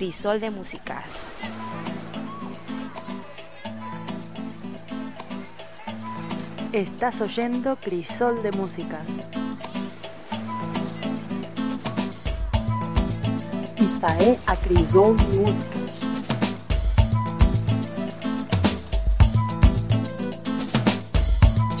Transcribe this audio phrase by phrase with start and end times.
[0.00, 1.04] Crisol de Músicas.
[6.72, 9.02] Estás oyendo Crisol de Músicas.
[13.76, 15.98] Esta é a Crisol de Músicas.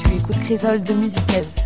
[0.02, 1.59] Tu écoutes Crisol de Músicas.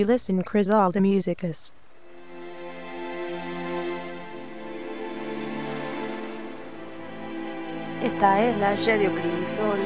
[0.00, 1.74] You listen Crisol de Musicas.
[8.02, 9.78] Esta es la Radio Crisol.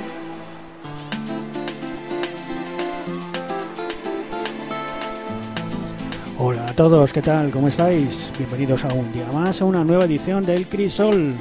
[6.38, 7.50] Hola a todos, ¿qué tal?
[7.50, 8.30] ¿Cómo estáis?
[8.38, 11.34] Bienvenidos a un día más a una nueva edición del Crisol,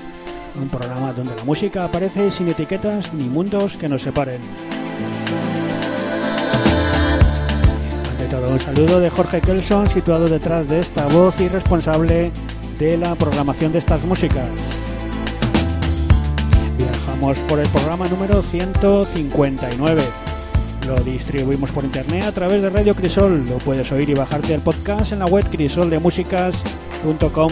[0.55, 4.41] un programa donde la música aparece sin etiquetas ni mundos que nos separen.
[8.53, 12.31] Un saludo de Jorge Kelson, situado detrás de esta voz y responsable
[12.77, 14.47] de la programación de estas músicas.
[16.77, 20.03] Viajamos por el programa número 159.
[20.85, 23.43] Lo distribuimos por internet a través de Radio Crisol.
[23.45, 27.51] Lo puedes oír y bajarte el podcast en la web crisoldemusicas.com,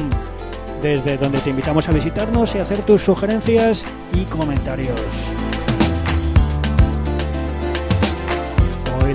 [0.84, 5.02] desde donde te invitamos a visitarnos y hacer tus sugerencias y comentarios.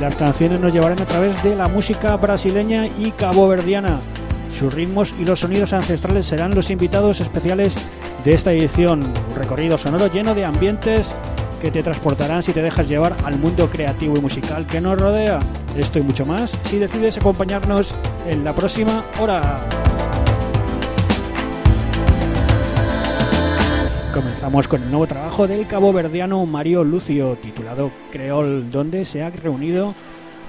[0.00, 3.98] Las canciones nos llevarán a través de la música brasileña y caboverdiana.
[4.56, 7.74] Sus ritmos y los sonidos ancestrales serán los invitados especiales
[8.24, 9.00] de esta edición.
[9.02, 11.16] Un recorrido sonoro lleno de ambientes
[11.60, 15.38] que te transportarán si te dejas llevar al mundo creativo y musical que nos rodea.
[15.76, 17.94] Esto y mucho más si decides acompañarnos
[18.28, 19.58] en la próxima hora.
[24.16, 29.92] Comenzamos con el nuevo trabajo del caboverdiano Mario Lucio, titulado Creol, donde se ha reunido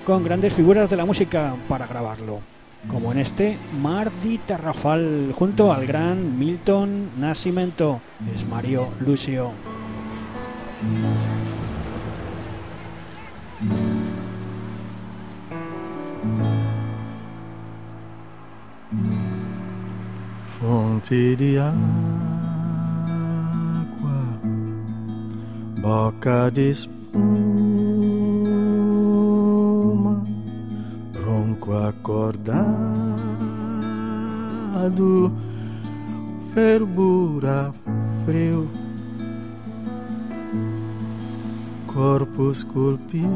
[0.05, 2.39] con grandes figuras de la música para grabarlo,
[2.87, 7.99] como en este Mar di Tarrafal, junto al gran Milton Nascimento,
[8.33, 9.51] es Mario Lucio.
[20.57, 21.35] Fonte
[25.87, 27.15] boca de espuma,
[31.25, 32.51] ronco acordado,
[36.53, 37.73] fervura
[38.25, 38.69] frio,
[41.87, 43.29] corpo esculpido,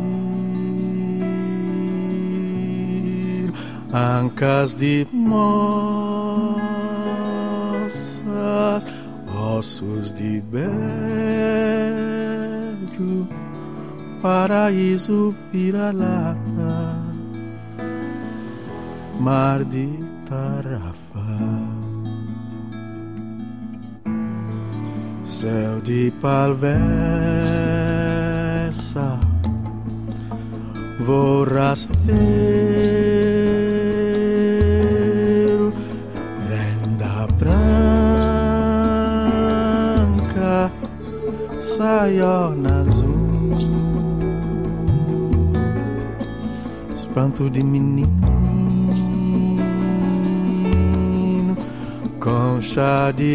[3.93, 6.51] ancas de moças,
[9.33, 12.10] ossos de beijo,
[14.21, 16.95] paraíso vira-lata,
[19.19, 19.89] mar de
[20.29, 21.01] tarrafa.
[25.23, 26.69] Céu de palvessa,
[30.99, 32.11] vou rasteiro,
[41.81, 43.53] saiona azul,
[46.93, 48.07] espanto de menino,
[52.19, 53.33] concha de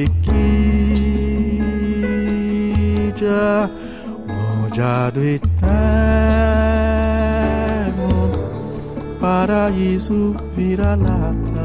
[3.13, 3.69] quija,
[4.29, 5.47] molhado eterno,
[9.19, 11.56] paraíso vira-lata, mar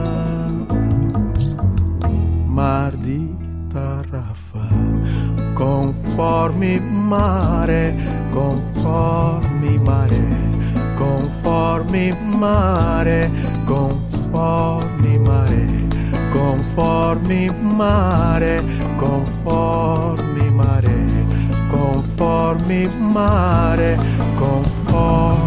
[6.22, 7.96] conformi mare,
[8.32, 10.22] conformi mare,
[10.96, 13.32] conformi mare,
[13.66, 15.66] conformi mare,
[16.32, 18.64] conformi mare,
[18.98, 20.94] conformi mare,
[21.72, 23.98] conformi mare,
[24.38, 25.41] conformi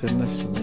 [0.00, 0.59] せんな質問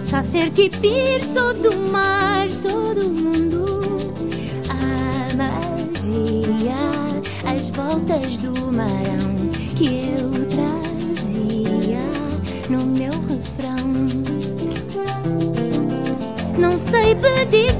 [0.00, 3.80] Alcácer que pir, sou do mar, sou do mundo.
[4.68, 6.74] A magia,
[7.44, 9.36] as voltas do marão
[9.76, 12.02] que eu trazia
[12.68, 13.90] no meu refrão.
[16.58, 17.79] Não sei pedir-te,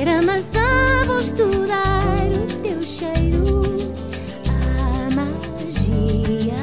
[0.00, 3.62] Vou morder a maçã, vou estudar o teu cheiro.
[4.48, 6.54] A magia,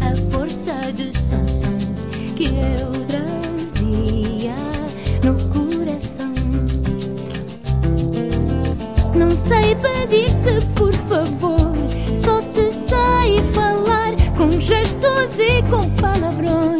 [0.00, 1.76] a força de Sansão
[2.36, 4.54] que eu trazia
[5.24, 6.32] no coração.
[9.12, 11.74] Não sei pedir-te, por favor,
[12.14, 16.78] só te sei falar com gestos e com palavrões.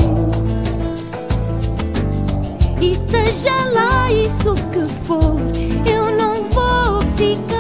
[2.81, 5.68] E seja lá isso que for,
[7.19, 7.58] música.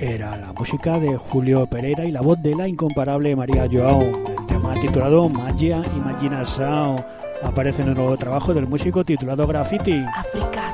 [0.00, 4.00] Era la música de Julio Pereira y la voz de la incomparable María Joao.
[4.00, 6.96] El tema titulado Magia Imaginação
[7.42, 10.02] aparece en el nuevo trabajo del músico titulado Graffiti.
[10.14, 10.72] África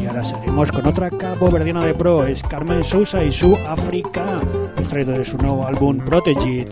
[0.00, 4.40] Y ahora seguimos con otra caboverdiana de pro, es Carmen Sousa y su África,
[4.78, 6.64] extraído de su nuevo álbum Protege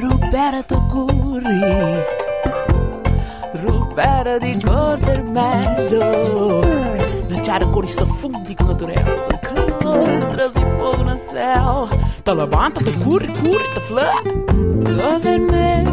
[0.00, 2.17] Roberto Curry.
[3.98, 6.60] espera de di colore meglio
[7.26, 11.88] Lanciare ancora e fondi con la durezza Calor, trasi fogo no céu
[12.22, 14.22] Te levanta, te curri, curri, te flà
[15.02, 15.90] Government,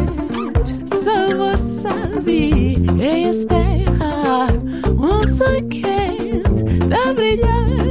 [1.02, 4.46] salvar, salvi E esteja,
[4.86, 7.85] um saquete Da brilhar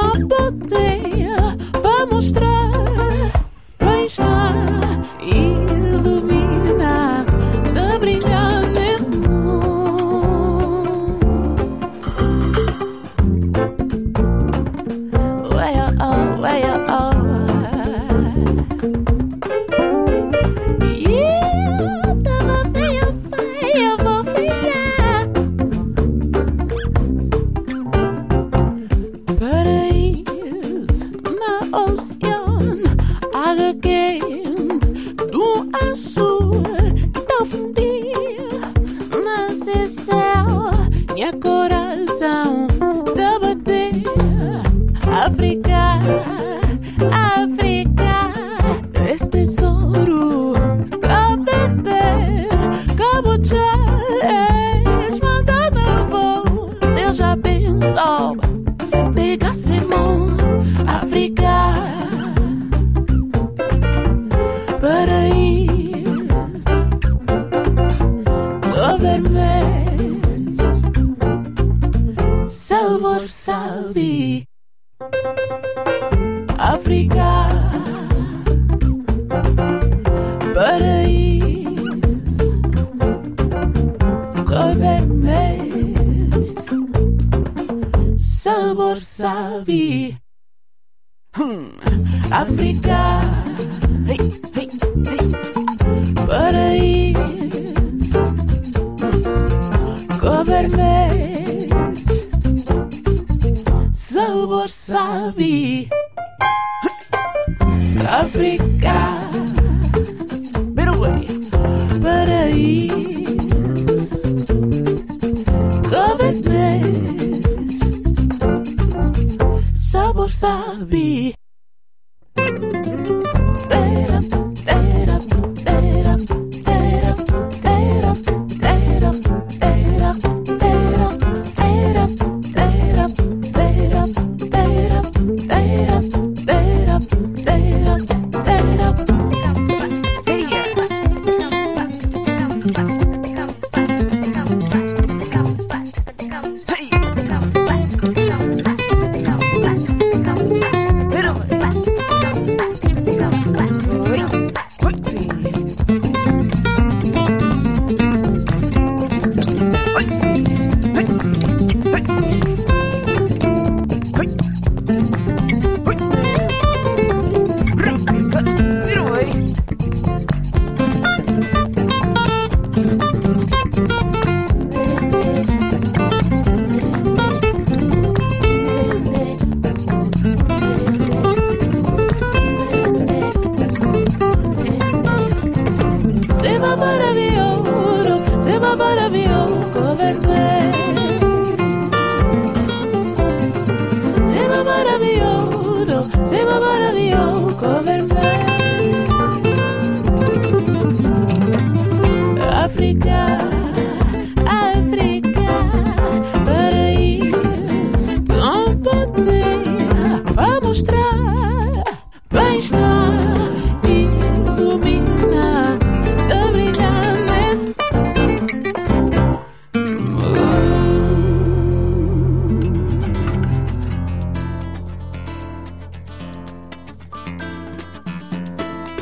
[0.00, 1.36] Só poder
[1.82, 2.70] para mostrar
[3.78, 4.99] Bem-estar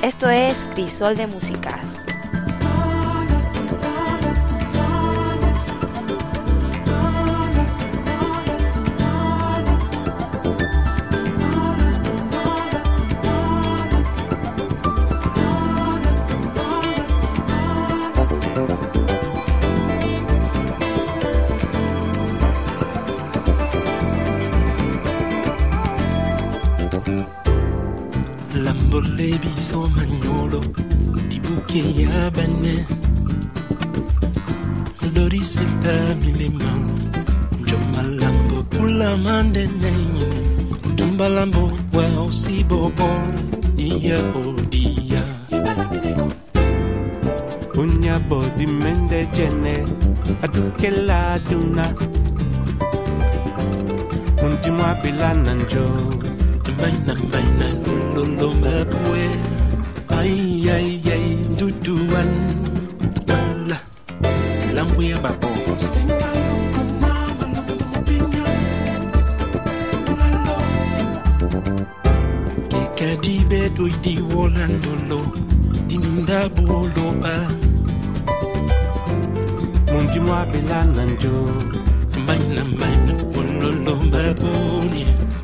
[0.03, 2.08] Esto es Crisol de Músicas.
[29.55, 30.61] Bison Magnolo,
[31.29, 32.85] Dibuke Yabane,
[35.15, 36.73] Doris Tabilema,
[37.69, 39.65] Jomalambo, Pulamande,
[40.97, 43.09] Tumbalambo, Wausi Bobo,
[43.75, 45.23] Dia Odia.
[47.73, 49.87] Punya body mende jene,
[50.43, 51.87] Adukela Duna,
[54.43, 56.28] Mundimwa Bilananjo
[56.81, 57.67] baina baina
[58.15, 59.27] lolo mabue
[60.19, 60.35] ai
[60.77, 61.27] ai ai
[61.59, 62.31] duduan
[63.29, 63.79] dala
[64.75, 65.51] lambuya babo
[65.93, 66.37] sengai
[72.99, 75.23] Kadi bedo di wolandolo
[75.87, 77.47] diminda boloba
[79.87, 81.47] Mundi mo abela nanjo
[82.19, 84.68] Mbaina mbaina bololo mbabo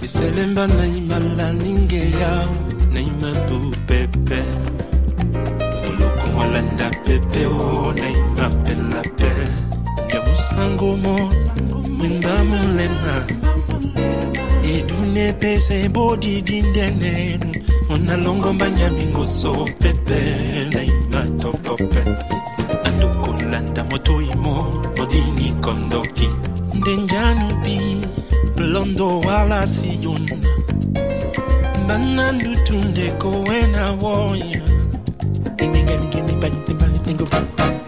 [0.05, 2.49] biselemba naimala ninge yao
[2.93, 4.41] naima bu pepe.
[5.83, 9.33] Moloko molanda pepe o naima pelape
[10.13, 11.17] ya mosango mo
[11.97, 13.17] mwinda molema
[14.75, 17.41] edune pesa ebodidi ndene
[17.91, 20.21] ona longo banyamingoso pepe
[20.75, 22.03] naima topope
[22.85, 24.55] andokolanda motoimo
[24.97, 26.29] modini kondoki.
[26.75, 27.79] Ndenjanubi
[28.57, 30.31] blondo wala siyon
[31.89, 34.61] banandu tundeko wena woya
[35.57, 37.84] Ding ding ding ding ding ding ding ding ding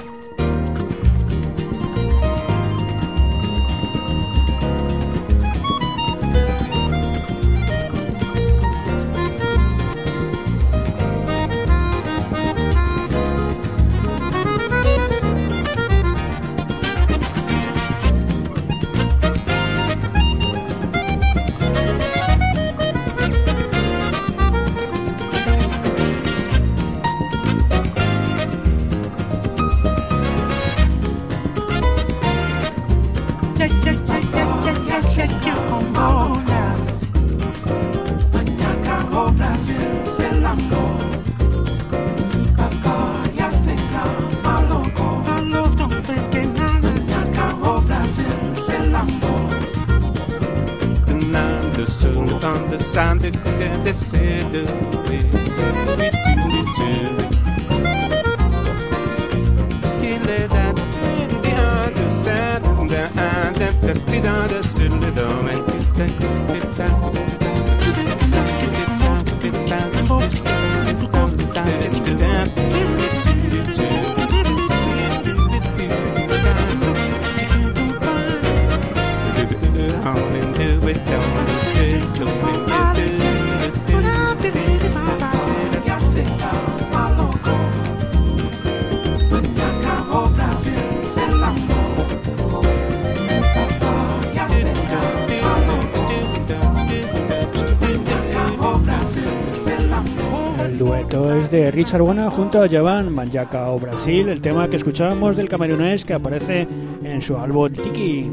[101.76, 106.14] Richard Buena junto a Javan Manjaca o Brasil, el tema que escuchábamos del camerunés que
[106.14, 106.66] aparece
[107.04, 108.30] en su álbum Tiki.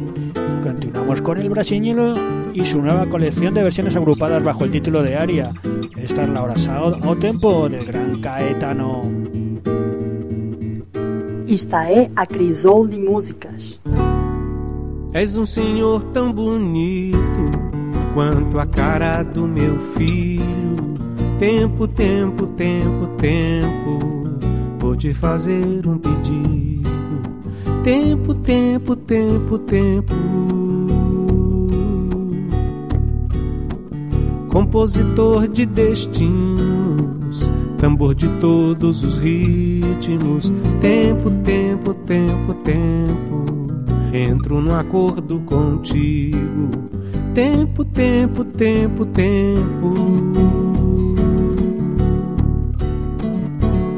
[0.64, 2.14] Continuamos con el brasileño
[2.54, 5.52] y su nueva colección de versiones agrupadas bajo el título de Aria.
[5.98, 6.54] Esta es la hora
[7.06, 9.12] o tempo del gran Caetano.
[11.46, 13.78] Esta é a Crisol de Músicas.
[15.14, 17.52] És um senhor tão bonito
[18.14, 20.64] quanto a cara do meu filho.
[21.46, 24.00] Tempo, tempo, tempo, tempo,
[24.80, 27.22] vou te fazer um pedido.
[27.84, 30.16] Tempo, tempo, tempo, tempo.
[34.48, 40.50] Compositor de destinos, tambor de todos os ritmos.
[40.80, 43.68] Tempo, tempo, tempo, tempo.
[44.14, 46.72] Entro num acordo contigo.
[47.34, 50.53] Tempo, tempo, tempo, tempo.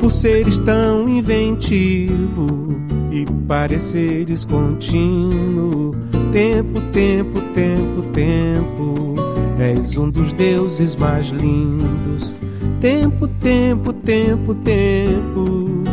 [0.06, 2.78] Por seres tão inventivo
[3.12, 5.96] e pareceres contínuo.
[6.32, 9.16] Tempo, tempo, tempo, tempo,
[9.58, 12.38] és um dos deuses mais lindos.
[12.80, 15.84] Tempo, tempo, tempo, tempo.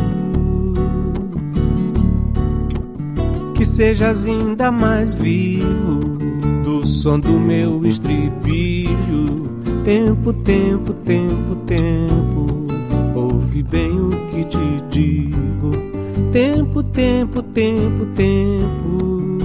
[3.55, 5.97] Que sejas ainda mais vivo
[6.63, 9.49] do som do meu estribilho.
[9.83, 12.22] Tempo, tempo, tempo, tempo.
[13.69, 15.71] Bem o que te digo.
[16.31, 19.37] Tempo, tempo, tempo, tempo.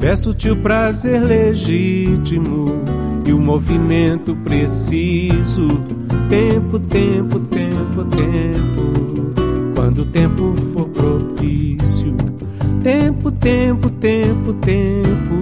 [0.00, 2.82] Peço-te o prazer legítimo
[3.24, 5.68] e o movimento preciso.
[6.28, 9.74] Tempo, tempo, tempo, tempo.
[9.74, 12.16] Quando o tempo for propício.
[12.82, 15.41] Tempo, tempo, tempo, tempo.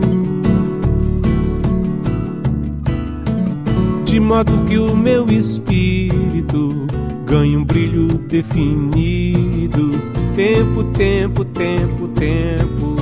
[4.30, 6.86] Modo que o meu espírito
[7.26, 9.90] ganhe um brilho definido.
[10.36, 12.96] Tempo, tempo, tempo, tempo.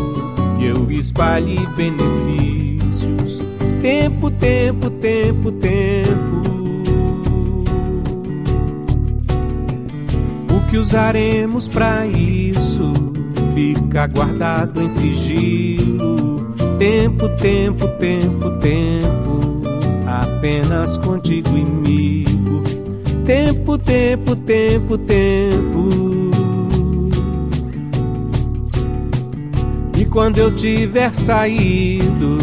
[0.59, 3.43] E eu espalhe benefícios
[3.83, 6.43] Tempo, tempo, tempo, tempo.
[10.51, 12.91] O que usaremos para isso
[13.55, 16.55] fica guardado em sigilo.
[16.79, 19.28] Tempo, tempo, tempo, tempo.
[20.39, 22.63] Apenas contigo amigo.
[23.27, 25.91] Tempo, tempo, tempo, tempo.
[29.99, 32.39] E quando eu tiver saído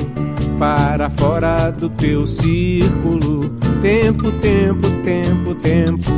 [0.59, 3.49] para fora do teu círculo.
[3.81, 6.11] Tempo, tempo, tempo, tempo.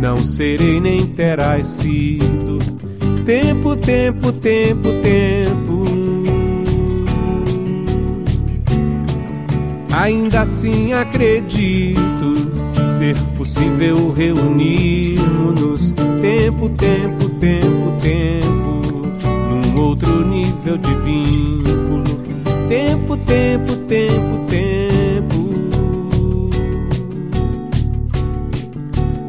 [0.00, 2.60] Não serei nem terás sido.
[3.24, 5.75] Tempo, tempo, tempo, tempo.
[9.96, 11.96] Ainda assim acredito
[12.90, 15.92] ser possível reunirmos-nos.
[16.20, 19.08] Tempo, tempo, tempo, tempo.
[19.48, 22.04] Num outro nível de vínculo
[22.68, 25.36] Tempo, tempo, tempo, tempo.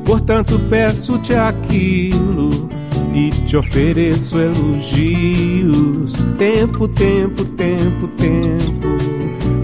[0.03, 2.67] Portanto, peço-te aquilo
[3.13, 6.17] e te ofereço elogios.
[6.38, 8.77] Tempo, tempo, tempo, tempo.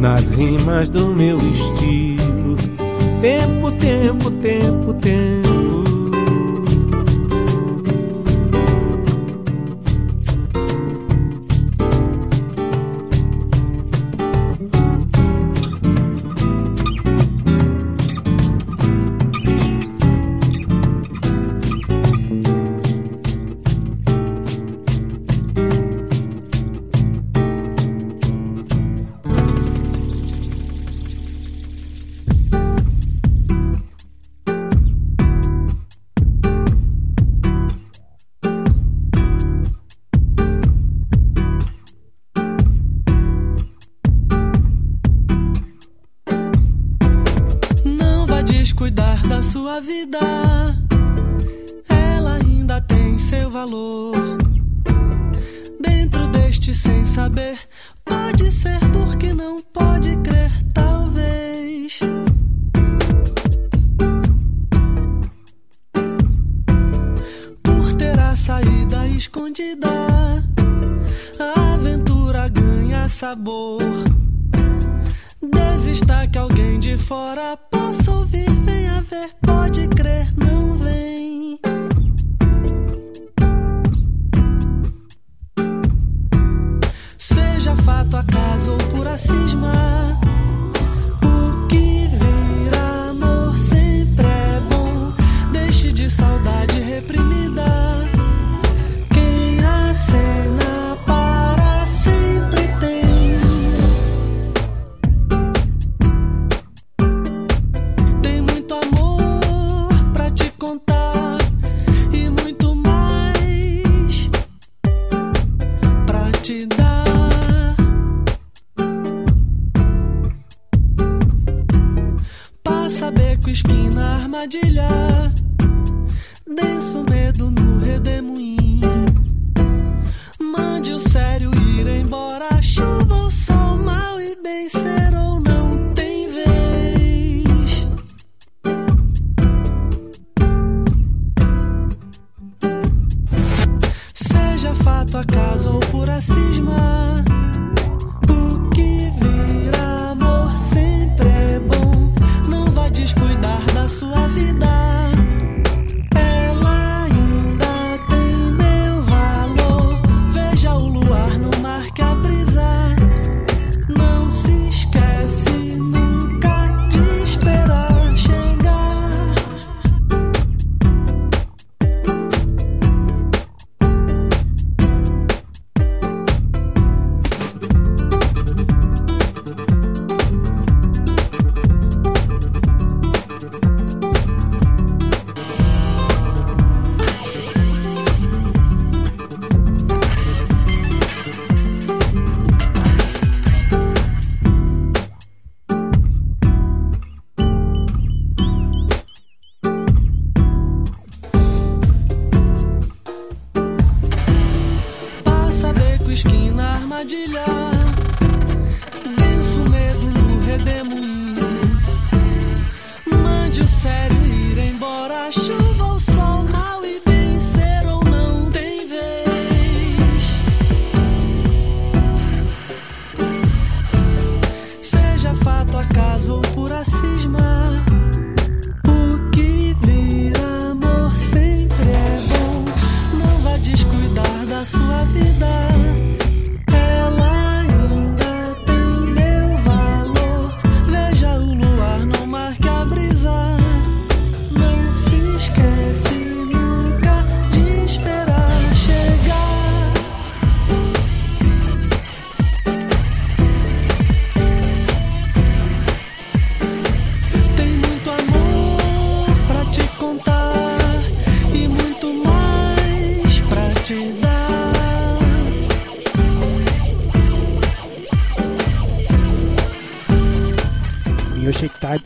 [0.03, 2.57] Nas rimas do meu estilo.
[3.21, 5.32] Tempo, tempo, tempo, tempo.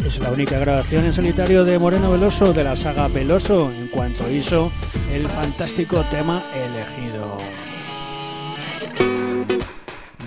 [0.08, 4.32] Es la única grabación en solitario de Moreno Veloso de la saga Peloso en cuanto
[4.32, 4.72] hizo
[5.14, 7.38] el fantástico tema elegido.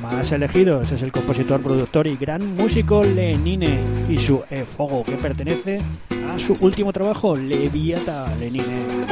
[0.02, 5.16] Más elegidos es el compositor, productor y gran músico Lenine y su E Fogo que
[5.16, 5.80] pertenece
[6.30, 9.06] a su último trabajo Leviata Lenine.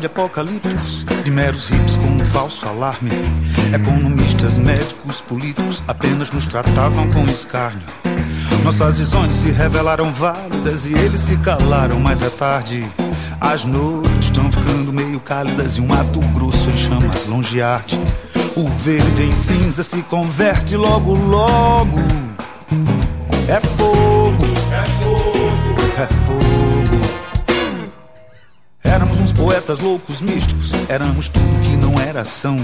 [0.00, 3.10] De apocalípticos, de meros hips com um falso alarme.
[3.74, 7.82] Economistas, médicos, políticos apenas nos tratavam com escárnio.
[8.62, 12.88] Nossas visões se revelaram válidas e eles se calaram mais é tarde.
[13.40, 17.98] As noites estão ficando meio cálidas e um ato grosso em chamas longe arde.
[18.54, 21.98] O verde em cinza se converte logo, logo.
[23.48, 26.47] É fogo, é fogo, é fogo.
[28.90, 32.58] Éramos uns poetas loucos, místicos, éramos tudo que não era ação.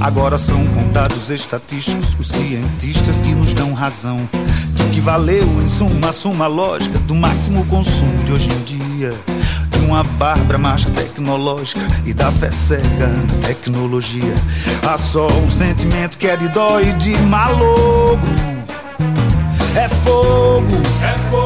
[0.00, 4.28] Agora são contados estatísticos os cientistas que nos dão razão.
[4.74, 9.12] De que valeu, em suma, a suma lógica do máximo consumo de hoje em dia.
[9.70, 14.34] De uma bárbara marcha tecnológica e da fé cega na tecnologia.
[14.82, 18.18] Há só um sentimento que é de dó e de malogro.
[19.76, 21.43] É fogo, é fogo,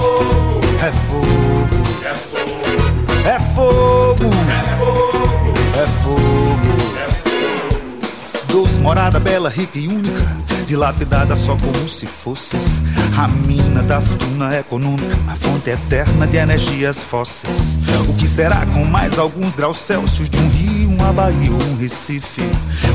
[8.83, 10.37] morada bela, rica e única,
[10.67, 12.83] dilapidada só como se fosses
[13.17, 17.79] a mina da fortuna econômica, a fonte eterna de energias fósseis.
[18.09, 21.77] O que será com mais alguns graus Celsius de um rio, uma Bahia ou um
[21.77, 22.43] Recife?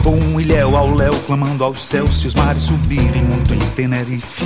[0.05, 4.45] Ou um ilhéu ao léu clamando aos céus se os mares subirem muito em Tenerife?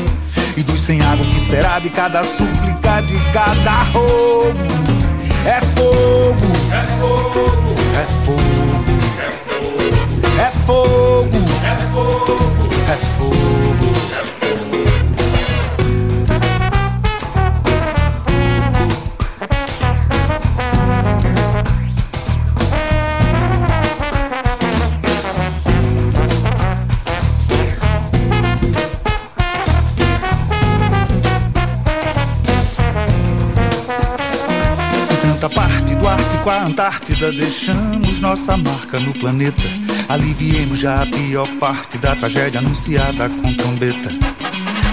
[0.55, 4.57] E dos sem água, o que será de cada súplica, de cada roubo?
[5.45, 7.39] É fogo, é fogo,
[7.93, 8.41] é fogo,
[9.21, 9.77] é fogo,
[10.41, 11.16] é fogo, é
[36.47, 39.63] Ártico à Antártida, deixamos nossa marca no planeta.
[40.07, 44.09] Aliviemos já a pior parte da tragédia anunciada com trombeta.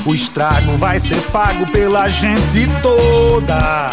[0.04, 3.90] O estrago vai ser pago pela gente toda.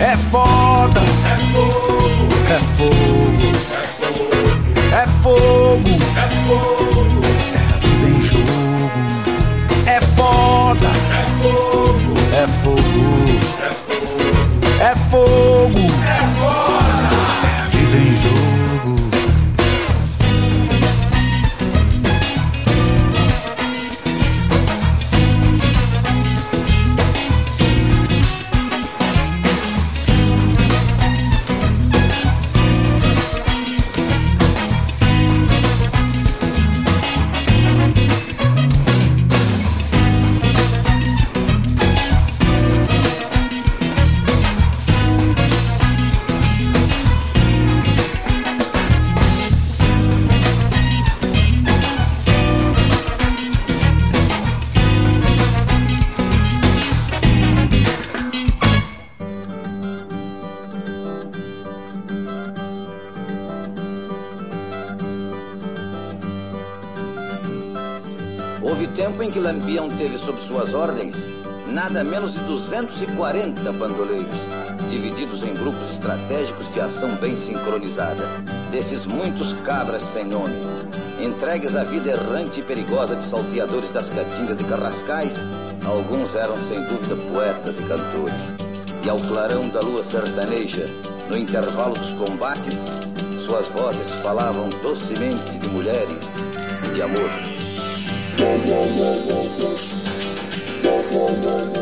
[0.00, 3.52] É foda, é fogo, é fogo,
[4.92, 8.90] é fogo, é fogo, é a vida em jogo.
[9.86, 13.93] É foda, é fogo, é fogo,
[14.84, 16.84] é fogo, é fogo,
[17.42, 18.33] é a vida em jogo.
[69.44, 71.14] Lampião teve sob suas ordens
[71.66, 74.26] nada menos de 240 bandoleiros,
[74.88, 78.24] divididos em grupos estratégicos de ação bem sincronizada.
[78.70, 80.54] Desses muitos cabras sem nome,
[81.22, 85.36] entregues à vida errante e perigosa de salteadores das caatingas e carrascais,
[85.84, 88.54] alguns eram sem dúvida poetas e cantores.
[89.04, 90.86] E ao clarão da lua sertaneja,
[91.28, 92.78] no intervalo dos combates,
[93.44, 96.24] suas vozes falavam docemente de mulheres
[96.88, 97.53] e de amor.
[98.36, 98.68] Thank
[101.44, 101.73] you.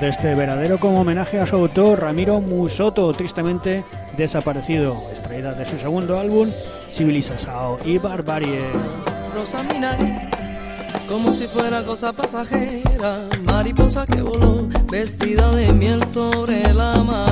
[0.00, 3.84] Canción Nordeste Veradero como homenaje a su autor Ramiro Musoto, tristemente
[4.16, 6.50] desaparecido, extraída de su segundo álbum
[6.90, 8.62] Civilización y Barbarie.
[9.34, 10.52] rosa mi nariz,
[11.06, 17.29] como si fuera cosa pasajera, mariposa que voló, vestida de miel sobre la marea.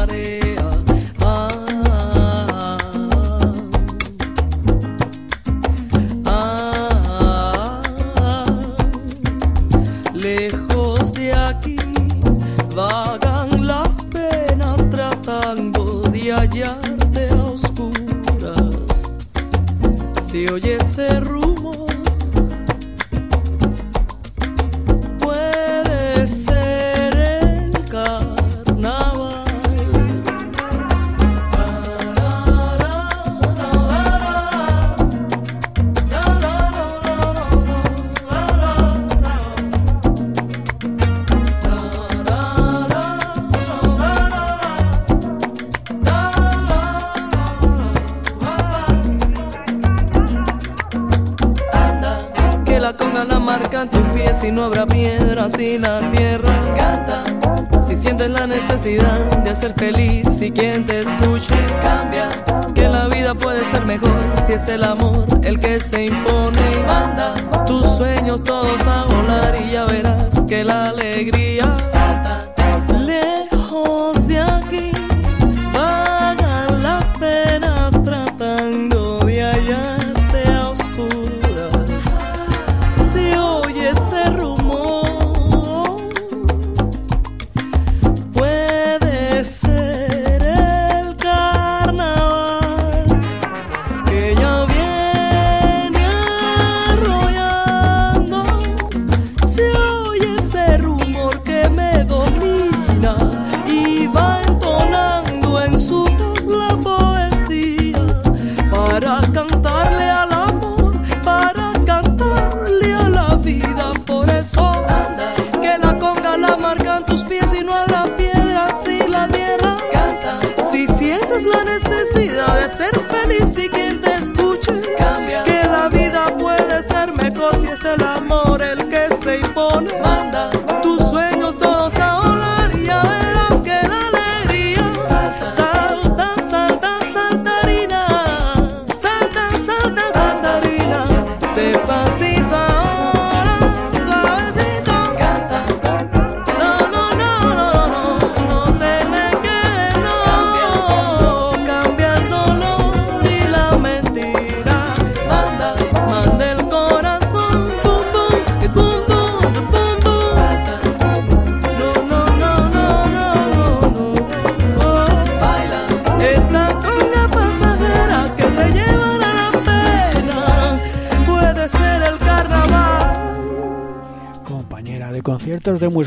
[122.55, 123.88] de ser feliz y que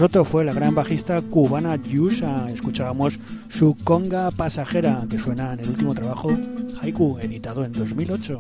[0.02, 2.48] Soto fue la gran bajista cubana Yusa.
[2.48, 3.20] Escuchábamos
[3.52, 6.36] su conga pasajera que suena en el último trabajo
[6.82, 8.40] Haiku, editado en 2008.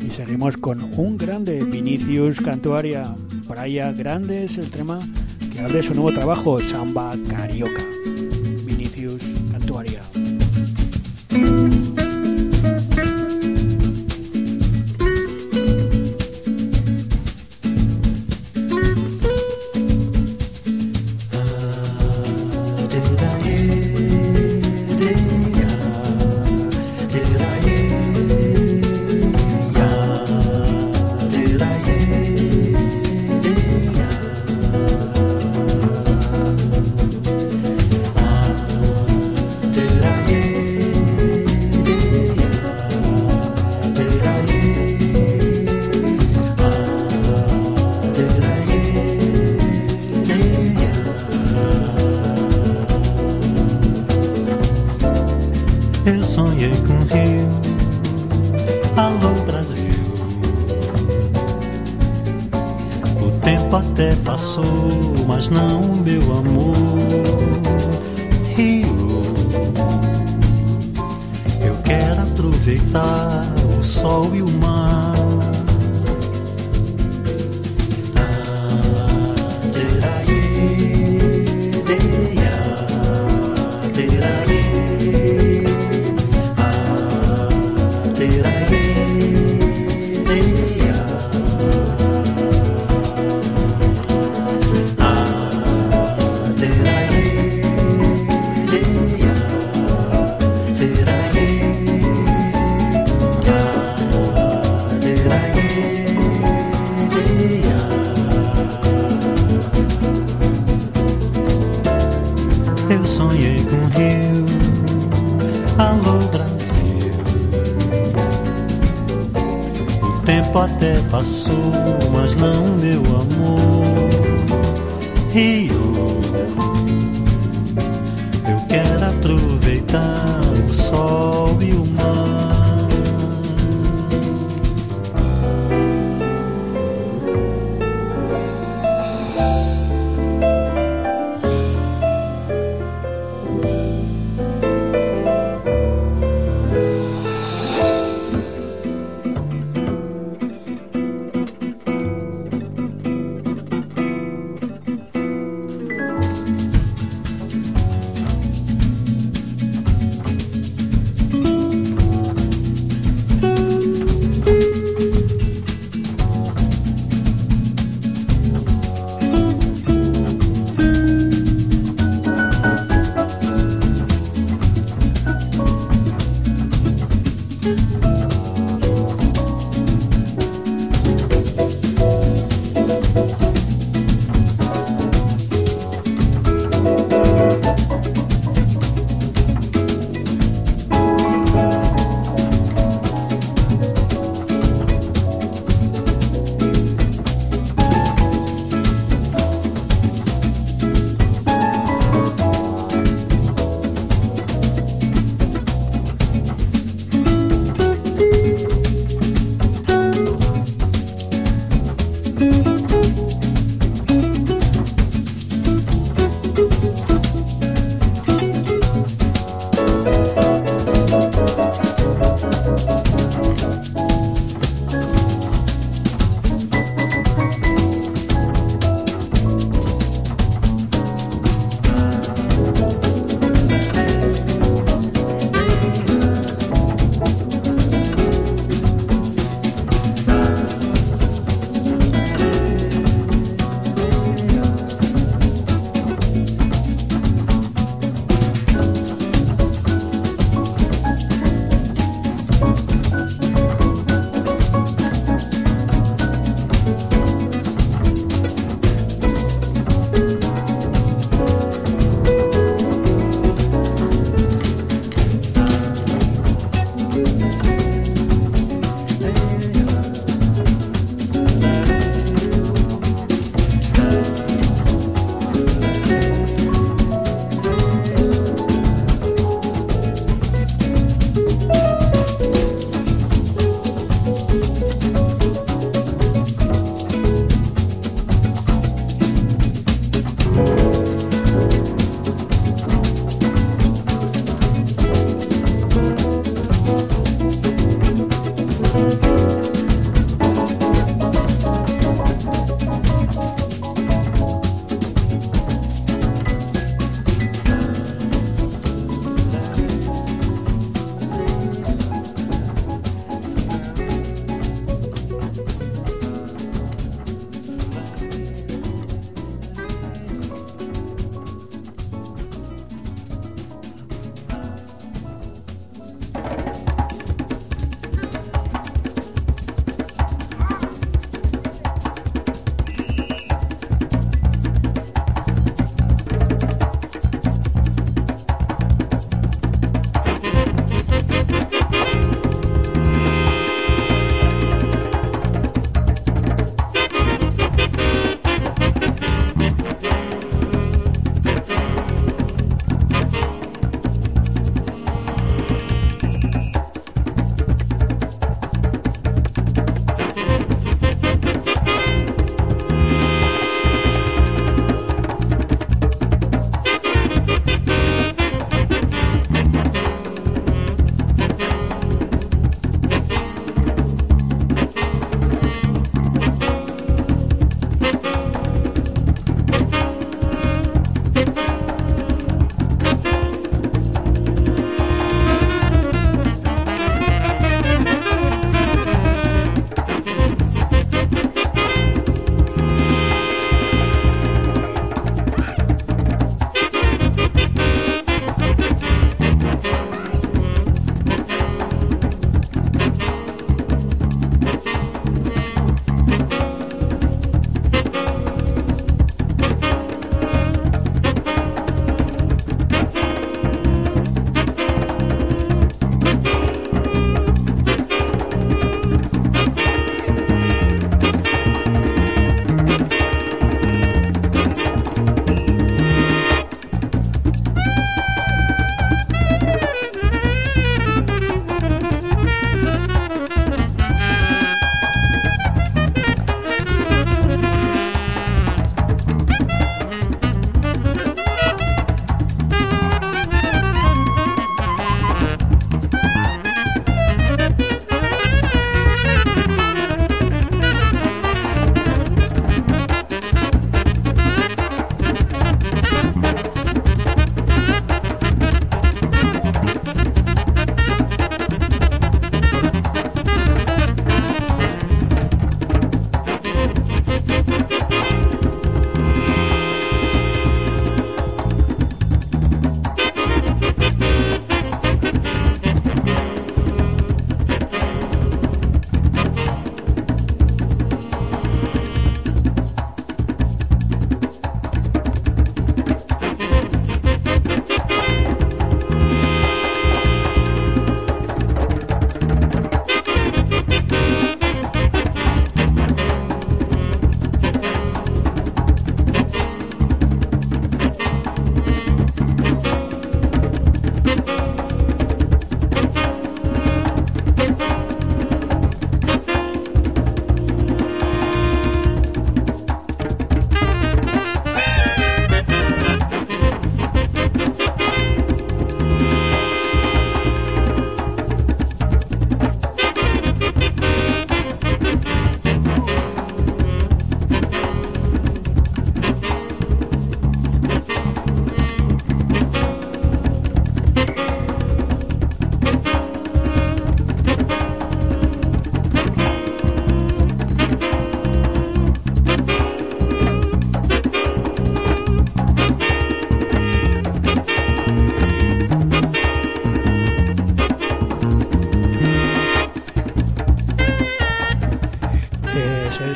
[0.00, 3.04] Y seguimos con un grande, Vinicius Cantuaria.
[3.46, 4.98] Praia Grande es el tema
[5.52, 7.87] que abre su nuevo trabajo, Samba Carioca.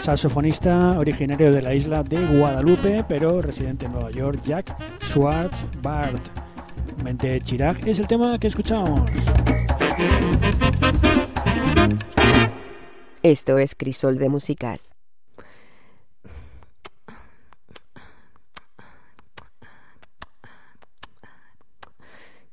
[0.02, 4.74] Saxofonista originario de la isla de Guadalupe, pero residente en Nueva York, Jack
[5.04, 6.20] Schwartz-Bart.
[7.04, 9.08] Mente Chirac es el tema que escuchamos.
[13.22, 14.96] Esto es Crisol de Músicas.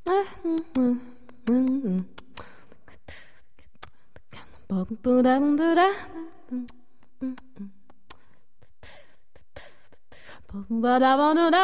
[10.69, 11.63] Ba da ba da da.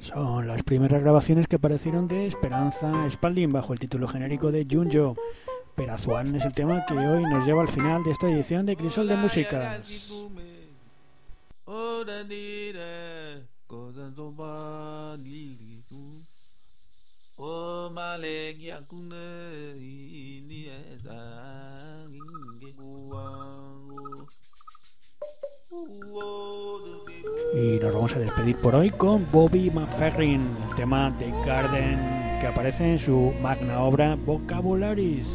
[0.00, 5.16] Son las primeras grabaciones que aparecieron de Esperanza Spalding bajo el título genérico de Junjo.
[5.74, 9.08] Perazuan es el tema que hoy nos lleva al final de esta edición de Crisol
[9.08, 10.10] de Músicas.
[27.54, 31.98] Y nos vamos a despedir por hoy con Bobby McFerrin, el tema de Garden
[32.40, 35.28] que aparece en su magna obra Vocabularies.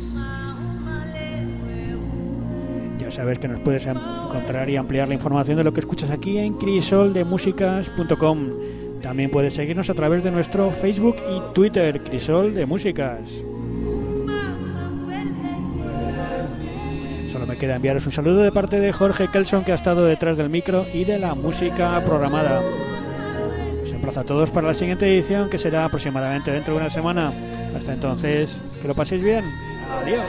[2.99, 6.39] Ya sabes que nos puedes encontrar y ampliar la información de lo que escuchas aquí
[6.39, 8.68] en crisoldemusicas.com.
[9.01, 13.19] También puedes seguirnos a través de nuestro Facebook y Twitter, Crisol de Músicas.
[17.31, 20.35] Solo me queda enviaros un saludo de parte de Jorge Kelson que ha estado detrás
[20.35, 22.61] del micro y de la música programada.
[23.83, 27.31] Os emplazo a todos para la siguiente edición que será aproximadamente dentro de una semana.
[27.75, 29.45] Hasta entonces, que lo paséis bien.
[30.03, 30.23] Adiós.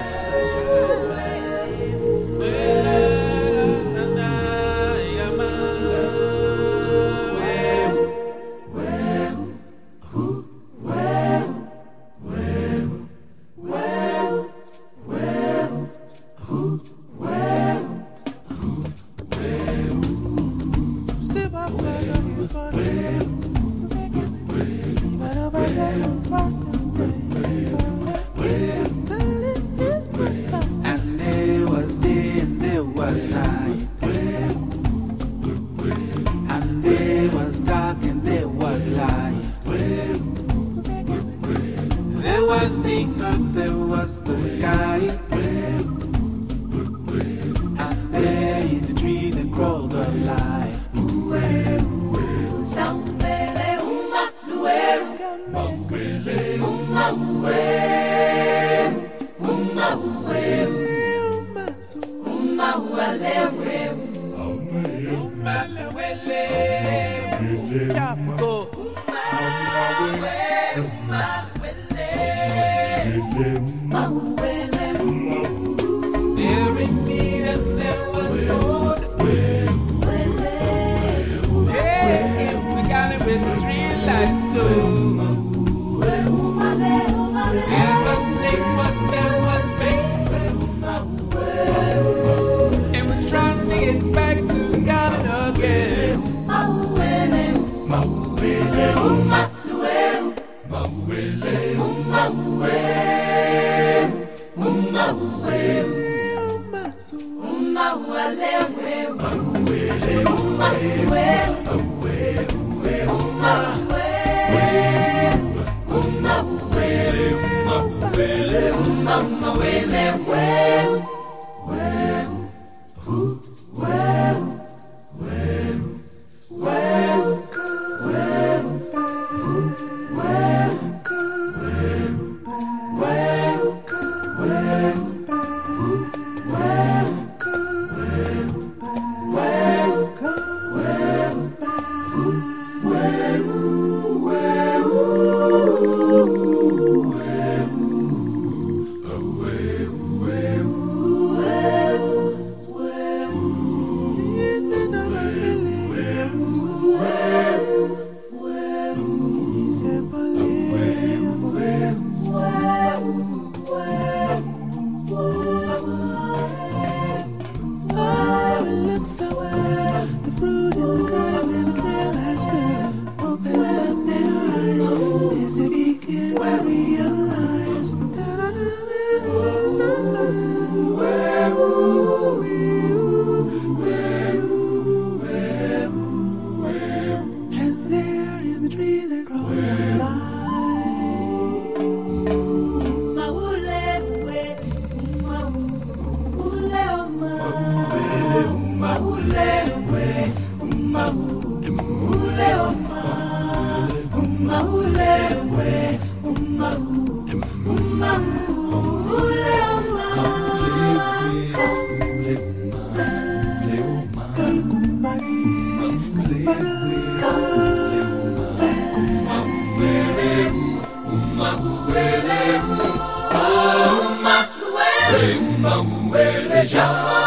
[226.80, 227.20] Mama,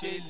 [0.00, 0.29] Chile.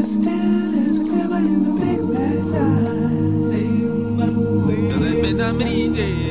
[0.00, 0.22] Does it
[5.22, 6.29] mean I'm needed?